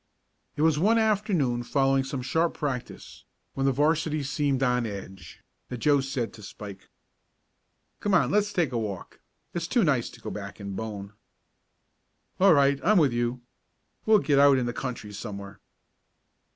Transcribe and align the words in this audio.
It 0.55 0.63
was 0.63 0.79
one 0.79 0.97
afternoon 0.97 1.61
following 1.61 2.03
some 2.03 2.23
sharp 2.23 2.55
practice, 2.55 3.23
when 3.53 3.67
the 3.67 3.71
'varsity 3.71 4.23
seemed 4.23 4.63
on 4.63 4.87
edge, 4.87 5.43
that 5.69 5.77
Joe 5.77 6.01
said 6.01 6.33
to 6.33 6.41
Spike: 6.41 6.89
"Come 7.99 8.15
on, 8.15 8.31
let's 8.31 8.51
take 8.51 8.71
a 8.71 8.79
walk. 8.79 9.19
It's 9.53 9.67
too 9.67 9.83
nice 9.83 10.09
to 10.09 10.19
go 10.19 10.31
back 10.31 10.59
and 10.59 10.75
bone." 10.75 11.13
"All 12.39 12.55
right 12.55 12.79
I'm 12.83 12.97
with 12.97 13.13
you. 13.13 13.41
We'll 14.07 14.17
get 14.17 14.39
out 14.39 14.57
in 14.57 14.65
the 14.65 14.73
country 14.73 15.13
somewhere." 15.13 15.59